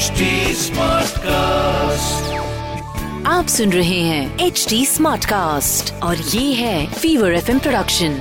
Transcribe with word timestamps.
HD 0.00 0.26
Smartcast. 0.56 2.12
आप 3.26 3.46
सुन 3.48 3.72
रहे 3.72 4.00
हैं 4.00 4.38
एच 4.38 4.66
डी 4.68 4.86
स्मार्ट 4.86 5.24
कास्ट 5.24 5.92
और 6.02 6.16
ये 6.16 6.54
है 6.54 6.92
फीवर 6.92 7.34
एफएम 7.34 7.58
प्रोडक्शन 7.58 8.14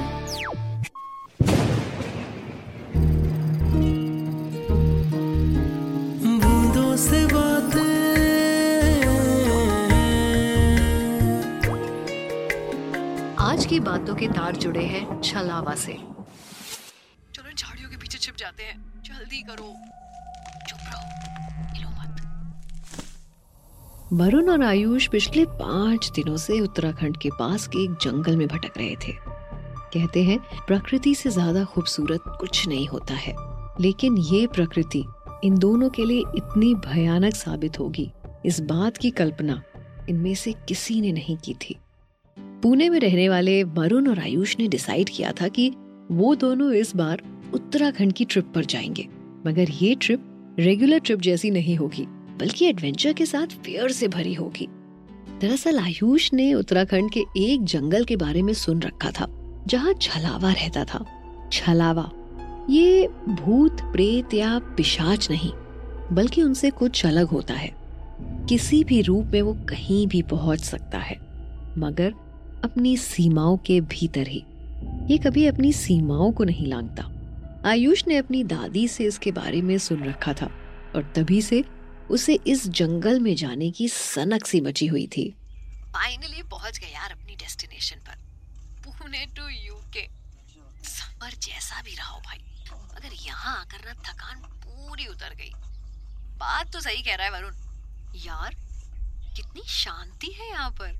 बूंदों 6.44 6.97
से 6.97 7.26
बातें 7.26 7.99
आज 13.39 13.65
की 13.65 13.79
बातों 13.79 14.15
के 14.15 14.27
तार 14.27 14.55
जुड़े 14.55 14.85
हैं 14.85 15.21
छलावा 15.21 15.75
से। 15.75 15.93
चलो 15.93 17.52
झाड़ियों 17.57 17.89
के 17.89 17.98
पीछे 17.98 18.17
छिप 18.17 18.35
जाते 18.38 18.63
हैं। 18.63 19.03
जल्दी 19.03 19.41
करो। 19.41 19.75
चुप 20.70 20.80
रहो। 20.84 21.05
वरुण 24.13 24.49
और 24.49 24.62
आयुष 24.62 25.08
पिछले 25.08 25.45
पाँच 25.45 26.12
दिनों 26.16 26.38
से 26.38 26.59
उत्तराखंड 26.59 27.18
के 27.18 27.30
पास 27.30 27.68
के 27.68 27.84
एक 27.84 27.91
जंगल 27.91 28.38
में 28.38 28.48
भटक 28.48 28.77
रहे 28.77 28.95
थे। 28.95 29.12
कहते 29.94 30.23
हैं, 30.23 30.40
प्रकृति 30.68 31.16
से 31.16 31.30
ज़्यादा 31.30 31.63
खूबसूरत 31.63 32.22
कुछ 32.27 32.68
नहीं 32.68 32.88
होता 32.88 33.13
है। 33.13 33.34
लेकिन 33.82 34.18
ये 34.18 34.48
प्रकृति 34.48 35.05
इन 35.44 35.58
दोनों 35.58 35.90
के 35.90 36.05
लिए 36.05 36.20
इतनी 36.20 36.76
भयानक 36.76 37.35
साबित 37.35 37.80
होगी। 37.80 38.12
इस 38.45 38.59
बात 38.59 38.98
की 38.98 39.12
कल्पना 39.12 39.63
इनमें 40.10 40.35
से 40.35 40.52
किसी 40.52 41.02
ने 41.02 41.12
नहीं 41.12 41.38
की 41.38 41.54
थी। 41.54 41.76
पुणे 42.40 42.90
में 42.90 42.99
रहने 42.99 43.30
वाले 43.30 43.63
वरुण 43.63 44.07
और 44.07 44.20
आयुष 44.20 44.55
ने 44.60 44.68
डिसाइड 44.68 45.10
किया 45.10 45.32
था 45.32 45.48
कि 45.48 45.71
वो 46.12 46.35
दोनों 46.35 46.73
इस 46.73 46.96
बार 46.96 47.21
उत्तराखंड 47.54 48.13
की 48.13 48.26
ट्रिप 48.26 48.52
पर 48.55 48.66
जाएँगे। 48.66 49.07
मगर 49.48 49.70
ये 49.70 49.96
ट्रिप 49.96 50.55
रेगुलर 50.60 50.99
ट्रिप 50.99 51.20
जैसी 51.20 51.52
नहीं 51.52 51.76
होगी। 51.76 52.07
बल्कि 52.39 52.66
एडवेंचर 52.66 53.13
के 53.13 53.26
साथ 53.26 53.55
फेयर 53.63 53.91
से 53.91 54.07
भरी 54.07 54.34
होगी। 54.34 54.68
दरअसल 55.41 55.79
आयुष 55.79 56.32
ने 56.34 56.54
उत्तराखंड 56.54 57.12
के 57.12 57.23
एक 57.37 57.63
जंगल 57.63 58.04
के 58.04 58.15
बारे 58.15 58.41
में 58.41 58.54
सुन 58.54 58.82
रखा 58.82 59.12
था, 59.12 59.27
जहाँ 59.68 59.93
छलावा 59.93 60.51
रहता 60.51 60.84
था। 60.84 61.05
छलावा, 61.51 62.10
ये 62.70 63.07
भूत, 63.27 63.82
प्रेत 63.82 64.34
या 64.34 64.58
पिशाच 64.78 65.30
नहीं, 65.32 65.52
बल्कि 66.12 66.44
उनसे 66.44 66.70
कुछ 66.70 67.06
अलग 67.06 67.28
होता 67.28 67.54
है। 67.54 67.72
किसी 68.50 68.84
भी 68.84 69.02
रूप 69.02 69.26
में 69.26 69.42
वो 69.42 69.54
कहीं 69.70 70.06
भी 70.08 70.22
पहुँच 70.22 70.60
सकता 70.60 70.98
है, 70.98 71.17
मगर 71.78 72.14
अपनी 72.64 72.95
सीमाओं 72.98 73.58
के 73.58 73.80
भीतर 73.82 74.28
ही। 74.28 74.44
ये 75.08 75.17
कभी 75.17 75.45
अपनी 75.45 75.72
सीमाओं 75.73 76.32
को 76.32 76.44
नहीं 76.44 76.67
लांघता 76.67 77.10
आयुष 77.66 78.04
ने 78.08 78.17
अपनी 78.17 78.44
दादी 78.44 78.88
से 78.88 79.04
इसके 79.04 79.32
बारे 79.32 79.62
में 79.62 79.78
सुन 79.78 80.04
रखा 80.04 80.34
था, 80.34 80.50
और 80.95 81.12
तभी 81.16 81.42
से 81.42 81.64
उसे 82.10 82.40
इस 82.48 82.68
जंगल 82.70 83.20
में 83.20 83.36
जाने 83.36 83.70
की 83.72 83.88
सनक 83.90 84.46
सी 84.48 84.62
मची 84.62 84.88
हुई 84.88 85.06
थी। 85.08 85.30
फाइनली 85.94 86.42
पहुँच 86.44 86.78
गए 86.80 86.88
यार 86.88 87.12
अपनी 87.12 87.36
डेस्टिनेशन 87.36 88.00
पर। 88.08 88.18
पुणे 88.88 89.26
टू 89.36 89.48
यूके 89.48 90.08
सफ़र 90.86 91.34
जैसा 91.44 91.82
भी 91.82 91.96
रहा 91.96 92.08
हो 92.08 92.20
भाई। 92.20 92.40
मगर 92.72 93.14
यहाँ 93.16 93.56
आकर 93.60 93.86
ना 93.86 93.94
थकान 94.04 94.42
पूरी 94.64 95.06
उतर 95.08 95.36
गई। 95.36 95.52
बात 96.40 96.72
तो 96.74 96.82
सही 96.82 97.02
कह 97.02 97.16
रहा 97.16 97.26
है 97.26 97.32
वरुण। 97.32 97.54
यार 98.18 98.56
कितनी 99.36 99.62
शांति 99.68 100.32
है 100.32 100.50
यहाँ 100.50 100.70
पर। 100.72 100.92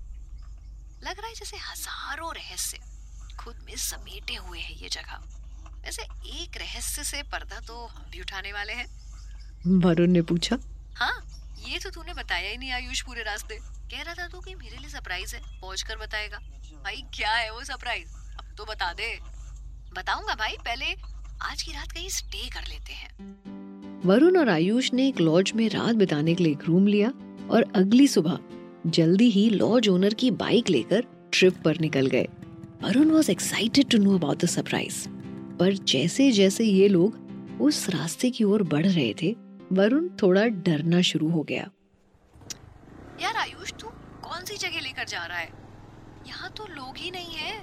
लग 1.04 1.20
रहा 1.20 1.28
है 1.28 1.34
जैसे 1.34 1.58
हज़ारों 1.60 2.34
रहस्य 2.36 2.80
खुद 3.40 3.56
में 3.66 3.76
समेटे 3.78 4.36
हुए 4.38 4.60
हैं 4.60 4.76
ये 4.76 4.90
जगह। 4.90 5.22
वैसे 5.86 6.04
एक 6.36 6.58
रहस्य 6.58 7.04
से 7.04 7.22
पर्दा 7.32 7.60
तो 7.60 7.86
हम 7.86 8.10
भी 8.12 8.22
उठाने 8.22 8.52
वाले 8.54 8.73
हैं। 8.73 8.88
वरुण 9.80 10.12
ने 10.12 10.22
पूछा 10.23 10.58
हाँ 11.00 11.25
ये 11.67 11.78
तो 11.80 11.89
तूने 11.89 12.14
बताया 12.14 12.50
ही 12.50 12.58
नहीं 12.58 12.72
आयुष 12.72 13.02
पूरे 13.02 13.22
रास्ते। 13.23 13.55
कह 13.92 14.02
रहा 14.02 14.14
था 14.14 14.28
तू 14.28 14.39
कि 14.39 14.55
मेरे 14.55 14.78
लिए 14.78 14.89
सरप्राइज़ 14.89 15.36
है, 15.36 15.42
पहुँच 15.61 15.81
कर 15.81 15.98
बताएगा। 15.98 16.37
भाई, 16.83 17.02
क्या 17.14 17.32
है 17.32 17.52
वो 17.52 17.64
सरप्राइज़ 17.64 18.10
अब 18.39 18.54
तो 18.58 18.65
बता 18.65 18.92
दे। 18.93 19.08
बताऊँगा 19.95 20.36
भाई, 20.36 20.55
पहले 20.59 20.86
आज 21.42 21.64
की 21.64 21.71
रात 21.71 21.92
कहीं 21.92 22.09
स्टे 22.09 22.49
कर 22.49 22.67
लेते 22.70 22.93
हैं। 22.93 24.02
वरुण 24.05 24.38
और 24.38 24.49
आयुष 24.49 24.93
ने 24.93 25.08
एक 25.08 25.20
लॉज 25.21 25.52
में 25.55 25.67
रात 25.70 25.95
बिताने 25.95 26.36
के 26.36 26.43
लिए 26.43 26.54
एक 26.54 26.64
रूम 26.64 26.88
लिया 26.88 27.14
और 27.49 27.71
अगली 27.76 28.08
सुबह 28.08 28.39
जल्दी 28.88 29.30
ही 29.30 29.49
लॉज 29.49 29.89
ओनर 29.89 30.14
की 30.14 30.32
बाइक 30.38 30.70
लेकर 30.70 31.05
ट्रिप 31.33 31.61
पर 31.65 31.80
निकल 31.80 32.08
गए। 32.08 32.27
Varun 32.83 33.11
was 33.11 33.32
excited 33.32 33.89
to 33.89 33.98
know 33.98 34.17
about 34.17 34.43
the 34.43 34.48
surprise 34.48 35.08
पर 35.59 35.73
जैसे 35.73 36.32
जैसे 36.32 36.64
ये 36.64 36.88
लोग 36.88 37.58
उस 37.61 37.89
रास्ते 37.89 38.30
की 38.30 38.43
ओर 38.43 38.64
बढ़ 38.64 38.88
रहे 38.88 39.14
थे 39.21 39.36
वरुण 39.72 40.10
थोड़ा 40.22 40.46
डरना 40.46 41.02
शुरू 41.02 41.30
हो 41.30 41.44
गया। 41.44 41.70
यार, 43.20 43.36
आयुष, 43.36 43.74
तू 43.74 43.90
कौन 43.96 44.46
सी 44.46 44.58
जगह 44.58 44.80
लेकर 44.80 45.04
जा 45.04 45.26
रहा 45.26 45.38
है? 45.38 45.50
यहाँ 46.28 46.52
तो 46.52 46.68
लोग 46.68 46.98
ही 46.98 47.12
नहीं 47.12 47.36
है। 47.36 47.60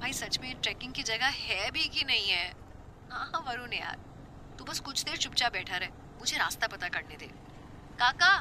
भाई, 0.00 0.12
सच 0.12 0.38
में 0.38 0.60
ट्रैकिंग 0.60 0.92
की 0.92 1.02
जगह 1.02 1.26
है 1.26 1.70
भी 1.70 1.88
कि 1.88 2.04
नहीं 2.04 2.28
है? 2.28 2.54
हाँ 3.12 3.30
हाँ 3.34 3.44
वरुण 3.48 3.72
यार। 3.72 3.98
तू 4.58 4.64
बस 4.64 4.80
कुछ 4.80 5.02
देर 5.02 5.16
चुपचाप 5.16 5.52
बैठा 5.52 5.76
रहे। 5.76 5.88
मुझे 5.88 6.36
रास्ता 6.36 6.66
पता 6.66 6.88
करने 6.88 7.16
दे। 7.16 7.26
काका, 7.98 8.36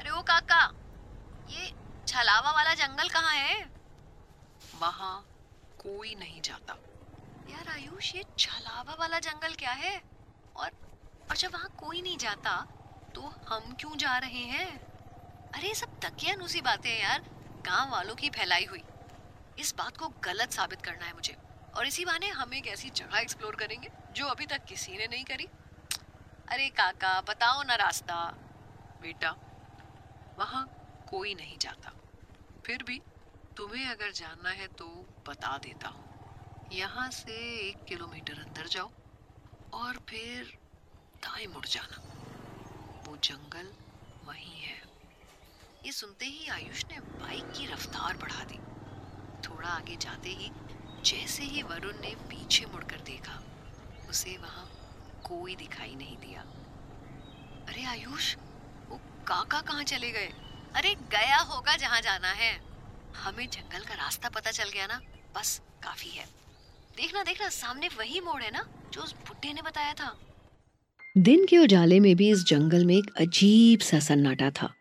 अरे 0.00 0.10
ओ 0.10 0.22
काका, 0.22 0.72
ये 1.50 1.72
छलावा 2.06 2.50
वाला 2.50 2.74
जंगल 2.74 3.08
कहाँ 3.08 3.32
है? 3.32 3.70
वहाँ 4.80 5.26
कोई 5.78 6.14
नहीं 6.14 6.40
जाता। 6.42 6.76
यार, 7.50 7.68
आयुष, 7.68 8.14
ये 8.14 8.24
छलावा 8.38 8.96
वाला 9.00 9.18
जंगल 9.18 9.54
क्या 9.54 9.70
है? 9.70 10.02
और 10.56 10.70
जब 11.34 11.52
वहाँ 11.52 11.68
कोई 11.68 12.02
नहीं 12.02 12.18
जाता। 12.18 12.66
तो 13.14 13.22
हम 13.48 13.74
क्यों 13.74 13.96
जा 13.96 14.18
रहे 14.18 14.40
हैं? 14.40 14.78
अरे, 15.52 15.74
सब 15.74 16.00
तकियानुसी 16.00 16.60
बातें 16.60 16.90
हैं 16.90 17.00
यार। 17.00 17.22
गाँव 17.66 17.90
वालों 17.90 18.14
की 18.14 18.30
फैलाई 18.30 18.64
हुई। 18.64 18.82
इस 19.58 19.74
बात 19.74 19.96
को 19.96 20.08
गलत 20.08 20.52
साबित 20.52 20.82
करना 20.82 21.04
है 21.04 21.12
मुझे। 21.12 21.36
और 21.76 21.86
इसी 21.86 22.04
बहाने 22.04 22.28
हम 22.28 22.54
एक 22.54 22.66
ऐसी 22.66 22.90
जगह 22.90 23.18
एक्सप्लोर 23.18 23.56
करेंगे, 23.56 23.88
जो 24.12 24.26
अभी 24.26 24.46
तक 24.46 24.64
किसी 24.64 24.96
ने 24.96 25.06
नहीं 25.06 25.24
करी। 25.24 25.44
अरे, 26.48 26.68
काका, 26.68 27.20
बताओ 27.20 27.62
ना 27.62 27.74
रास्ता। 27.74 28.34
बेटा, 29.02 29.30
वहाँ 30.38 30.70
कोई 31.10 31.34
नहीं 31.34 31.58
जाता। 31.58 31.92
फिर 32.66 32.82
भी 32.82 33.02
तुम्हें 33.56 33.86
अगर 33.86 34.12
जानना 34.12 34.50
है 34.50 34.68
तो 34.68 34.86
बता 35.28 35.58
देता 35.58 35.88
हूँ। 35.88 36.06
यहाँ 36.72 37.10
से 37.10 37.68
एक 37.68 37.84
किलोमीटर 37.84 38.32
अंदर 38.32 38.66
जाओ। 38.66 38.90
और 39.72 39.96
फिर 40.08 40.58
दाएँ 41.26 41.46
मुड़ 41.46 41.66
जाना। 41.66 42.02
वो 43.06 43.16
जंगल 43.16 43.72
वहीं 44.26 44.60
है। 44.60 44.82
ये 45.86 45.92
सुनते 45.92 46.26
ही 46.26 46.48
आयुष 46.48 46.84
ने 46.84 47.00
बाइक 47.00 47.44
की 47.44 47.66
रफ्तार 47.66 48.16
बढ़ा 48.16 48.44
दी। 48.44 48.58
थोड़ा 49.48 49.68
आगे 49.68 49.96
जाते 49.96 50.28
ही 50.28 50.50
जैसे 51.04 51.42
ही 51.42 51.62
वरुण 51.62 52.00
ने 52.00 52.14
पीछे 52.14 52.66
मुड़कर 52.66 53.00
देखा, 53.00 53.42
उसे 54.08 54.36
वहाँ 54.36 54.66
कोई 55.26 55.56
दिखाई 55.56 55.94
नहीं 55.94 56.16
दिया। 56.16 56.40
अरे 57.68 57.84
आयुष, 57.84 58.36
वो 58.88 58.96
काका 59.26 59.60
कहाँ 59.60 59.84
चले 59.84 60.10
गए? 60.10 60.32
अरे 60.74 60.94
गया 60.94 61.38
होगा 61.38 61.76
जहाँ 61.76 62.00
जाना 62.00 62.28
है। 62.28 62.60
हमें 63.16 63.50
जंगल 63.50 63.84
का 63.84 63.94
रास्ता 63.94 64.28
पता 64.28 64.50
चल 64.50 64.68
गया 64.68 64.86
ना? 64.86 65.00
बस, 65.34 65.60
काफ़ी 65.82 66.10
है। 66.10 66.26
देखना 66.96 67.22
देखना, 67.22 67.48
सामने 67.48 67.88
वही 67.88 68.20
मोड़ 68.20 68.42
है 68.42 68.50
ना? 68.50 68.66
जो 68.92 69.02
उस 69.02 69.12
बुड्ढे 69.12 69.52
ने 69.52 69.62
बताया 69.62 69.94
था। 69.94 70.18
दिन 71.18 71.46
के 71.46 71.58
उजाले 71.58 72.00
में 72.00 72.16
भी 72.16 72.30
इस 72.30 72.44
जंगल 72.44 72.84
में 72.84 72.96
एक 72.96 73.14
अजीब 73.16 73.80
सा 73.80 74.00
सन्नाटा 74.00 74.50
था, 74.50 74.74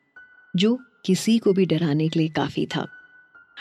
जो 0.56 0.78
किसी 1.06 1.40
को 1.40 1.54
भी 1.54 1.66
डराने 1.66 2.10
के 2.10 2.20
लिए 2.20 2.30
काफ़ी 2.30 2.66
था। 2.66 2.88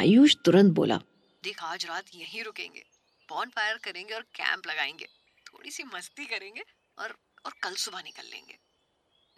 आयुष 0.01 0.37
तुरंत 0.45 0.73
बोला, 0.73 1.01
देख, 1.43 1.63
आज 1.63 1.87
रात 1.87 2.05
यहीं 2.15 2.45
रुकेंगे 2.45 2.85
बॉन 3.29 3.49
फायर 3.49 3.77
करेंगे 3.77 4.15
और 4.15 4.23
कैंप 4.23 4.67
लगाएँगे 4.67 5.05
थोड़ी 5.47 5.71
सी 5.71 5.85
मस्ती 5.85 6.25
करेंगे 6.25 6.63
और 6.99 7.19
और 7.47 7.55
कल 7.63 7.75
सुबह 7.75 8.03
निकल 8.03 8.25
लेंगे। 8.25 8.59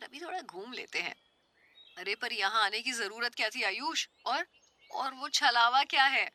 अभी 0.03 0.21
थोड़ा 0.21 0.41
घूम 0.41 0.73
लेते 0.73 0.99
हैं। 0.99 1.15
अरे, 1.99 2.15
पर 2.15 2.33
यहाँ 2.33 2.63
आने 2.63 2.81
की 2.81 2.93
ज़रूरत 2.93 3.35
क्या 3.35 3.49
थी 3.49 3.63
आयुष? 3.63 4.07
और 4.27 4.47
और 4.91 5.15
वो 5.15 5.29
छलावा 5.29 5.83
क्या 5.83 6.05
है? 6.05 6.27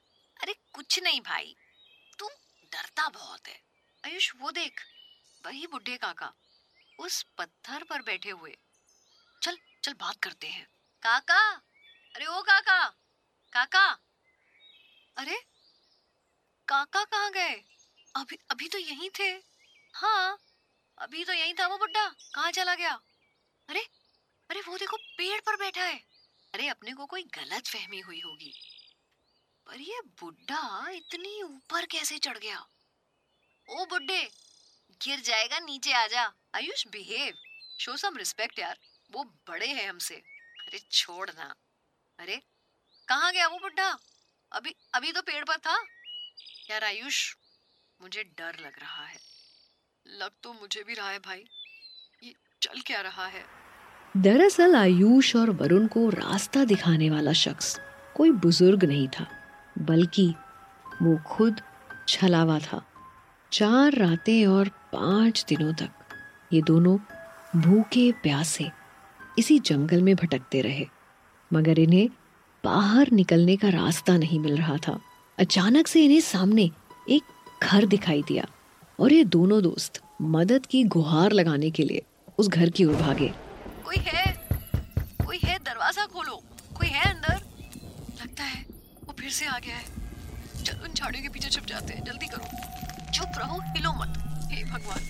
अरे, 0.44 0.56
कुछ 0.74 1.03
नहीं 1.03 1.21
भाई 1.21 1.56
तू 2.19 2.27
डरता 2.71 3.09
बहुत 3.09 3.48
है। 3.48 3.62
आयुष, 4.06 4.31
वो 4.39 4.51
देख, 4.51 4.81
वही 5.45 5.68
बुढ़े 5.68 5.98
काका 5.98 6.33
उस 7.01 7.25
पत्थर 7.38 7.83
पर 7.83 8.01
बैठे 8.01 8.30
हुए। 8.30 8.57
चल 9.42 9.57
चल 9.83 9.94
बात 9.94 10.15
करते 10.24 10.48
हैं। 10.48 10.65
काका! 11.03 11.51
अरे 12.15 12.25
ओ 12.25 12.42
काका! 12.42 12.88
काका! 13.53 13.88
अरे, 15.18 15.45
काका 16.68 17.03
कहाँ 17.03 17.31
गए? 17.31 17.53
अभी 18.15 18.38
अभी 18.51 18.68
तो 18.68 18.77
यहीं 18.77 19.09
थे। 19.19 19.44
हाँ 19.94 20.38
अभी 20.98 21.24
तो 21.25 21.33
यहीं 21.33 21.53
था 21.53 21.68
वो 21.68 21.77
बुड्ढा। 21.77 22.07
कहाँ 22.07 22.51
चला 22.51 22.75
गया? 22.75 23.00
अरे 23.69 23.89
अरे 24.50 24.62
वो 24.62 24.77
देखो 24.77 24.98
पेड़ 24.98 25.42
पर 25.42 25.56
बैठा 25.56 25.83
है। 25.83 26.00
अरे 26.53 26.68
अपने 26.68 26.94
को 26.94 27.06
कोई 27.06 27.24
गलत 27.24 27.68
फहमी 27.68 28.00
हुई 28.00 28.21
होगी। 28.25 28.53
पर 29.65 29.81
ये 29.81 30.01
बुड्ढा 30.19 30.89
इतनी 30.89 31.42
ऊपर 31.44 31.86
कैसे 31.86 32.18
चढ़ 32.18 32.38
गया? 32.38 32.68
ओ 33.69 33.86
बुड्ढे 33.86 34.40
गिर 35.06 35.19
जाएगा, 35.19 35.59
नीचे 35.59 35.94
आ 35.94 36.07
जा। 36.07 36.33
Ayush 36.56 36.88
behave 36.88 37.33
show 37.80 37.98
some 37.98 38.18
respect 38.18 38.59
यार। 38.59 38.77
वो 39.12 39.24
बड़े 39.24 39.68
हैं 39.68 39.89
हमसे। 39.89 40.15
अरे, 40.59 40.80
छोड़ 40.92 41.30
ना। 41.30 41.56
अरे, 42.19 42.42
कहाँ 43.07 43.31
गया 43.31 43.48
वो 43.48 43.57
बुढ़ा 43.57 44.00
अभी 44.51 44.75
अभी 44.94 45.12
तो 45.12 45.21
पेड़ 45.21 45.45
पर 45.45 45.57
था। 45.57 45.86
यार, 46.71 46.83
आयुष, 46.83 47.36
मुझे 48.01 48.24
डर 48.24 48.59
लग 48.59 48.80
रहा 48.80 49.06
है। 49.06 49.18
लग 50.07 50.31
तो 50.44 50.53
मुझे 50.53 50.83
भी 50.83 50.94
रहा 50.94 51.09
है 51.09 51.19
भाई। 51.19 51.45
ये 52.24 52.33
चल 52.62 52.81
क्या 52.81 53.01
रहा 53.01 53.27
है? 53.27 53.45
दरअसल, 54.18 54.75
आयुष 54.75 55.36
और 55.36 55.50
वरुण 55.50 55.88
को 55.88 56.09
रास्ता 56.09 56.63
दिखाने 56.63 57.09
वाला 57.09 57.33
शख्स 57.33 57.80
कोई 58.15 58.31
बुज़ुर्ग 58.31 58.83
नहीं 58.83 59.07
था, 59.07 59.24
बल्कि 59.77 60.33
वो 61.01 61.36
खुद 61.36 61.62
छलावा 62.07 62.59
था। 62.59 62.90
चार 63.53 63.94
रातें 63.94 64.45
और 64.48 64.68
पाँच 64.94 65.44
दिनों 65.50 65.74
तक 65.74 65.89
ये 66.53 66.62
दोनों 66.62 66.98
भूखे 67.56 68.12
प्यासे 68.24 68.69
इसी 69.39 69.57
जंगल 69.59 70.01
में 70.01 70.15
भटकते 70.15 70.62
रहे, 70.62 70.86
मगर 71.51 71.80
इन्हें 71.80 72.07
बाहर 72.63 73.12
निकलने 73.12 73.56
का 73.56 73.69
रास्ता 73.69 74.18
नहीं 74.18 74.39
मिल 74.39 74.56
रहा 74.57 74.77
था। 74.77 75.00
अचानक 75.38 75.88
से 75.88 76.03
इन्हें 76.06 76.21
सामने 76.21 76.69
एक 77.09 77.24
घर 77.63 77.86
दिखाई 77.86 78.21
दिया 78.21 78.45
और 79.00 79.13
ये 79.13 79.24
दोनों 79.27 79.62
दोस्त 79.63 80.01
मदद 80.21 80.65
की 80.65 80.83
गुहार 80.95 81.31
लगाने 81.31 81.71
के 81.71 81.83
लिए 81.83 82.01
उस 82.38 82.48
घर 82.48 82.69
की 82.69 82.86
ओर 82.86 82.95
भागे। 82.95 83.27
कोई 83.86 83.98
है? 83.98 84.25
कोई 85.25 85.39
है? 85.44 85.57
दरवाज़ा 85.59 86.06
खोलो। 86.06 86.42
कोई 86.77 86.88
है 86.88 87.09
अंदर? 87.09 87.42
लगता 88.21 88.44
है 88.44 88.65
वो 89.06 89.13
फिर 89.19 89.30
से 89.30 89.45
आ 89.45 89.59
गया 89.59 89.75
है। 89.75 90.63
चलो 90.63 90.83
उन 90.83 90.94
झाड़ियों 90.94 91.24
के 91.24 91.30
पीछे 91.30 91.50
छुप 91.50 91.65
जाते 91.65 91.94
हैं। 91.94 92.03
जल्दी 92.03 92.27
करो। 92.27 92.90
चुप 93.12 93.38
रहो 93.38 93.60
हिलो 93.68 93.92
मत। 93.92 94.18
हे 94.52 94.63
भगवान 94.63 95.02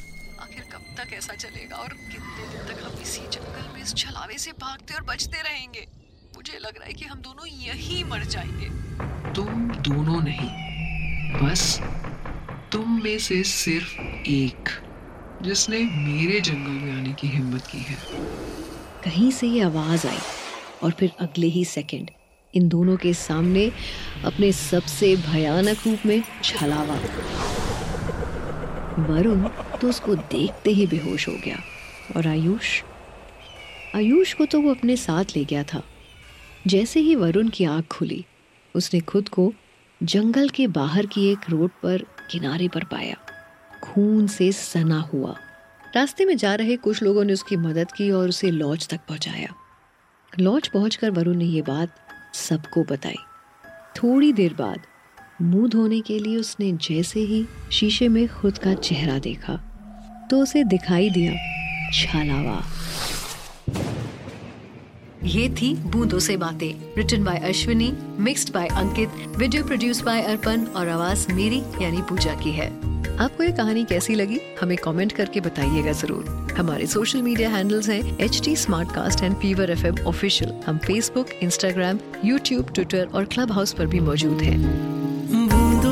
आखिर 0.42 0.64
कब 0.72 0.86
तक 0.98 1.14
ऐसा 1.14 1.34
चलेगा 1.34 1.76
और 1.76 1.88
कितने 1.88 2.48
दिन 2.48 2.62
तक 2.68 2.84
हम 2.84 3.02
इसी 3.02 3.22
जंगल 3.34 3.68
में 3.74 3.82
इस 3.82 3.94
छलावे 3.96 4.38
से 4.38 4.52
भागते 4.52 4.94
और 4.94 5.04
बचते 5.04 5.42
रहेंगे? 5.42 5.86
मुझे 6.36 6.58
लग 6.58 6.78
रहा 6.78 6.88
है 6.88 6.94
कि 6.94 7.06
हम 7.06 7.20
दोनों 7.20 7.48
यही 7.48 8.04
मर 8.04 8.24
जाएँगे। 8.26 8.70
तुम 9.34 9.68
दोनों 9.90 10.22
नहीं 10.22 10.50
बस 11.42 11.80
तुम 12.72 13.02
में 13.04 13.18
से 13.20 13.44
सिर्फ़ 13.44 14.00
एक 14.30 14.70
जिसने 15.44 15.80
मेरे 15.80 16.40
जंगल 16.42 16.72
में 16.72 16.92
आने 16.94 17.14
की 17.14 17.28
हिम्मत 17.28 17.68
की 17.68 17.80
है। 17.80 17.98
कहीं 19.04 19.32
से 19.32 19.48
ये 19.48 19.62
आवाज़ 19.62 20.08
आई 20.08 20.20
और 20.84 20.92
फिर 20.92 21.12
अगले 21.20 21.48
ही 21.48 21.66
सेकंड 21.66 22.12
इन 22.54 22.68
दोनों 22.70 22.98
के 22.98 23.14
सामने 23.14 23.72
अपने 24.26 24.52
सबसे 24.52 25.16
भयानक 25.16 25.88
रूप 25.88 26.06
में 26.06 26.22
छलावा। 26.44 27.00
वरुण 29.02 29.48
तो 29.82 29.90
उसको 29.90 30.16
देखते 30.16 30.72
ही 30.72 30.88
बेहोश 30.88 31.28
हो 31.28 31.34
गया 31.46 31.60
और 32.18 32.28
आयुष 32.28 32.82
आयुष 33.96 34.34
को 34.34 34.46
तो 34.46 34.62
वो 34.62 34.72
अपने 34.72 34.96
साथ 34.98 35.26
ले 35.36 35.46
गया 35.46 35.64
था। 35.64 35.82
जैसे 36.68 37.00
ही 37.00 37.16
वरुण 37.16 37.50
की 37.50 37.66
आँख 37.66 37.86
खुली, 37.88 38.26
उसने 38.76 39.00
खुद 39.00 39.30
को 39.30 39.54
जंगल 40.04 40.50
के 40.50 40.68
बाहर 40.68 41.06
की 41.06 41.32
एक 41.32 41.50
रोड 41.50 41.70
पर 41.84 42.06
किनारे 42.32 42.68
पर 42.68 42.84
पाया। 42.84 43.16
खून 43.84 44.28
से 44.28 44.52
सना 44.52 45.00
हुआ। 45.00 45.36
रास्ते 45.96 46.26
में 46.26 46.38
जा 46.38 46.56
रहे 46.56 46.76
कुछ 46.78 47.04
लोगों 47.04 47.24
ने 47.24 47.34
उसकी 47.34 47.58
मदद 47.58 47.92
की 47.92 48.12
और 48.12 48.30
उसे 48.30 48.52
लॉज 48.52 48.88
तक 48.88 49.00
पहुँचाया। 49.10 49.54
लॉज 50.40 50.68
पहुंचकर 50.68 51.12
वरुण 51.12 51.36
ने 51.36 51.46
ये 51.46 51.62
बात 51.62 51.96
सबको 52.34 52.84
बताई। 52.84 53.18
थोड़ी 53.98 54.34
देर 54.34 54.54
बाद 54.54 54.80
मुँह 55.42 55.68
धोने 55.68 56.00
के 56.02 56.18
लिए 56.20 56.38
उसने 56.38 56.72
जैसे 56.82 57.20
ही 57.20 57.46
शीशे 57.72 58.08
में 58.08 58.28
खुद 58.30 58.58
का 58.58 58.74
चेहरा 58.74 59.18
देखा 59.20 59.56
तो 60.30 60.42
उसे 60.42 60.64
दिखाई 60.64 61.10
दिया, 61.10 61.34
छालावा. 61.94 62.62
ये 65.24 65.48
थी 65.52 65.74
बूंदों 65.86 66.20
से 66.20 66.36
बातें 66.38 66.96
written 66.98 67.24
by 67.24 67.38
Ashwini 67.50 67.92
mixed 68.20 68.54
by 68.54 68.68
Ankit 68.68 69.10
video 69.38 69.64
produce 69.64 70.02
by 70.02 70.22
Arpan 70.22 70.66
और 70.66 70.90
आवाज़ 70.90 71.28
मेरी, 71.34 71.62
यानी 71.82 72.02
पूजा 72.02 72.34
की 72.34 72.52
है। 72.52 72.70
आपको 73.18 73.44
ये 73.44 73.52
कहानी 73.52 73.84
कैसी 73.86 74.16
लगी? 74.16 74.40
हमें 74.62 74.78
कमेंट 74.78 75.12
करके 75.12 75.42
बताइएगा 75.42 75.92
ज़रूर। 75.94 76.56
हमारे 76.58 76.88
सोशल 76.88 77.22
मीडिया 77.22 77.50
हैंडल्स 77.50 77.90
हैं 77.90 78.18
H 78.20 78.42
T 78.46 78.52
and 79.24 79.36
Fever 79.36 79.72
F 79.72 80.02
official 80.04 80.54
हम 80.68 80.78
फेसबुक 80.78 81.30
इंस्टाग्राम 81.44 82.00
यूट्यूब 82.26 82.74
ट्विटर 82.74 83.06
और 83.06 83.26
क्लब 83.26 83.52
हाउस 83.52 83.74
पर 83.74 83.88
भी 83.88 84.00
मौजूद 84.00 84.42
हैं। 84.42 85.10